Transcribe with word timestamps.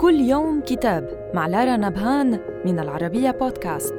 كل 0.00 0.14
يوم 0.14 0.60
كتاب 0.60 1.30
مع 1.34 1.46
لارا 1.46 1.76
نبهان 1.76 2.40
من 2.64 2.78
العربية 2.78 3.30
بودكاست. 3.30 3.94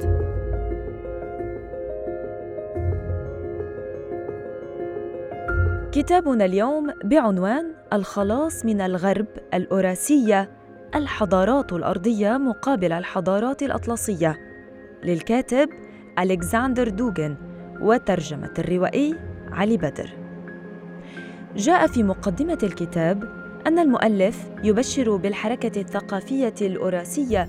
كتابنا 5.92 6.44
اليوم 6.44 6.92
بعنوان 7.04 7.72
الخلاص 7.92 8.64
من 8.64 8.80
الغرب 8.80 9.26
الأوراسية 9.54 10.50
الحضارات 10.94 11.72
الأرضية 11.72 12.36
مقابل 12.36 12.92
الحضارات 12.92 13.62
الأطلسية. 13.62 14.38
للكاتب 15.04 15.68
ألكسندر 16.18 16.88
دوغن 16.88 17.36
وترجمة 17.80 18.54
الروائي 18.58 19.14
علي 19.52 19.76
بدر. 19.76 20.10
جاء 21.56 21.86
في 21.86 22.02
مقدمة 22.02 22.58
الكتاب 22.62 23.47
أن 23.68 23.78
المؤلف 23.78 24.38
يبشر 24.64 25.16
بالحركة 25.16 25.80
الثقافية 25.80 26.54
الأوراسية 26.60 27.48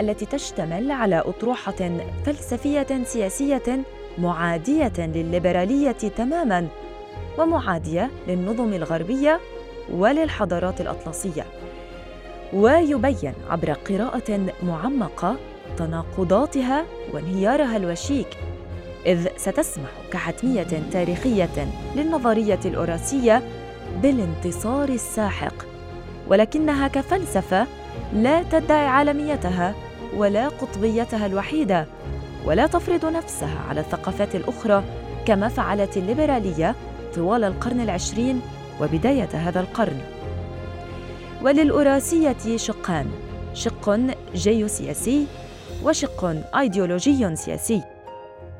التي 0.00 0.26
تشتمل 0.26 0.90
على 0.90 1.18
أطروحة 1.18 2.00
فلسفية 2.24 3.04
سياسية 3.04 3.82
معادية 4.18 4.92
للليبرالية 4.98 5.92
تماماً 5.92 6.68
ومعادية 7.38 8.10
للنظم 8.28 8.72
الغربية 8.72 9.40
وللحضارات 9.92 10.80
الأطلسية. 10.80 11.46
ويبين 12.52 13.32
عبر 13.50 13.72
قراءة 13.72 14.40
معمقة 14.62 15.36
تناقضاتها 15.76 16.84
وانهيارها 17.12 17.76
الوشيك 17.76 18.28
إذ 19.06 19.28
ستسمح 19.36 19.90
كحتمية 20.12 20.82
تاريخية 20.92 21.68
للنظرية 21.96 22.60
الأوراسية 22.64 23.42
بالانتصار 24.02 24.88
الساحق 24.88 25.54
ولكنها 26.28 26.88
كفلسفة 26.88 27.66
لا 28.14 28.42
تدعي 28.42 28.86
عالميتها 28.86 29.74
ولا 30.16 30.48
قطبيتها 30.48 31.26
الوحيدة 31.26 31.86
ولا 32.46 32.66
تفرض 32.66 33.04
نفسها 33.04 33.58
على 33.68 33.80
الثقافات 33.80 34.34
الأخرى 34.34 34.84
كما 35.26 35.48
فعلت 35.48 35.96
الليبرالية 35.96 36.74
طوال 37.14 37.44
القرن 37.44 37.80
العشرين 37.80 38.40
وبداية 38.80 39.28
هذا 39.32 39.60
القرن. 39.60 40.00
وللأوراسية 41.42 42.56
شقان 42.56 43.10
شق 43.54 44.00
جيوسياسي 44.34 45.26
وشق 45.84 46.36
أيديولوجي 46.58 47.36
سياسي. 47.36 47.82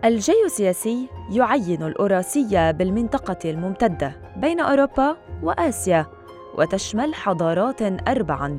الجيوسياسي 0.04 1.08
يعين 1.30 1.82
الأوراسية 1.82 2.70
بالمنطقة 2.70 3.50
الممتدة 3.50 4.12
بين 4.36 4.60
أوروبا 4.60 5.16
وآسيا 5.42 6.06
وتشمل 6.58 7.14
حضارات 7.14 7.82
أربعاً 8.08 8.58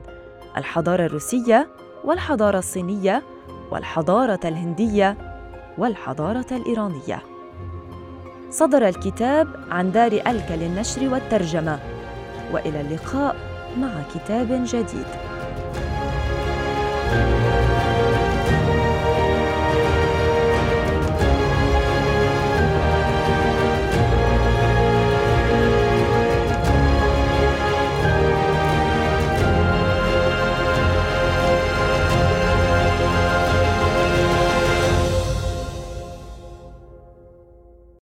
الحضارة 0.58 1.06
الروسية 1.06 1.68
والحضارة 2.04 2.58
الصينية 2.58 3.24
والحضارة 3.72 4.40
الهندية 4.46 5.18
والحضارة 5.78 6.46
الإيرانية. 6.52 7.22
صدر 8.50 8.88
الكتاب 8.88 9.48
عن 9.72 9.92
دار 9.92 10.12
ألك 10.12 10.52
للنشر 10.52 11.14
والترجمة 11.14 11.80
وإلى 12.54 12.82
اللقاء 12.82 13.36
مع 13.78 13.90
كتاب 14.16 14.48
جديد. 14.66 15.06
thank 17.12 17.36
you 17.36 17.41